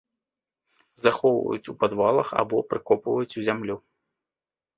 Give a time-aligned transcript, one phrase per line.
[1.03, 3.75] Захоўваюць у падвалах або прыкопваюць у зямлю.